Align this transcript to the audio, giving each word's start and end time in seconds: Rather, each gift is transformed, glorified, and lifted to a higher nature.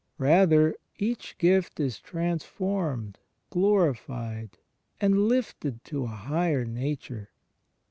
Rather, 0.17 0.75
each 0.97 1.37
gift 1.37 1.79
is 1.79 1.99
transformed, 1.99 3.19
glorified, 3.51 4.57
and 4.99 5.27
lifted 5.27 5.85
to 5.85 6.05
a 6.05 6.07
higher 6.07 6.65
nature. 6.65 7.29